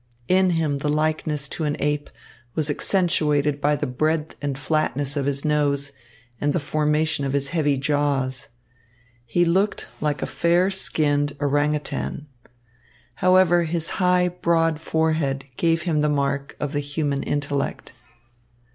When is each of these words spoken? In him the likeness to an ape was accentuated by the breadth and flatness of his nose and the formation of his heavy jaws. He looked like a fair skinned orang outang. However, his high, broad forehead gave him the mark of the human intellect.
In 0.27 0.49
him 0.57 0.79
the 0.79 0.89
likeness 0.89 1.47
to 1.49 1.63
an 1.63 1.75
ape 1.77 2.09
was 2.55 2.71
accentuated 2.71 3.61
by 3.61 3.75
the 3.75 3.85
breadth 3.85 4.35
and 4.41 4.57
flatness 4.57 5.15
of 5.15 5.27
his 5.27 5.45
nose 5.45 5.91
and 6.41 6.53
the 6.53 6.59
formation 6.59 7.23
of 7.23 7.33
his 7.33 7.49
heavy 7.49 7.77
jaws. 7.77 8.47
He 9.27 9.45
looked 9.45 9.85
like 9.99 10.23
a 10.23 10.25
fair 10.25 10.71
skinned 10.71 11.37
orang 11.39 11.75
outang. 11.75 12.25
However, 13.13 13.65
his 13.65 13.91
high, 14.01 14.29
broad 14.29 14.79
forehead 14.79 15.45
gave 15.55 15.83
him 15.83 16.01
the 16.01 16.09
mark 16.09 16.55
of 16.59 16.73
the 16.73 16.79
human 16.79 17.21
intellect. 17.21 17.93